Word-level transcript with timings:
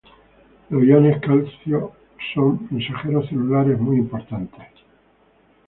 Los 0.71 0.83
iones 0.83 1.21
calcio 1.21 1.91
son 2.33 2.67
mensajeros 2.71 3.29
celulares 3.29 3.79
muy 3.79 3.97
importantes. 3.97 4.65